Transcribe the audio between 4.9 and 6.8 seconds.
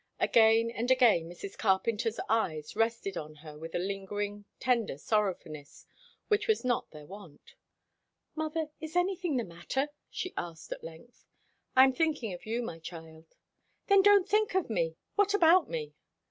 sorrowfulness, which was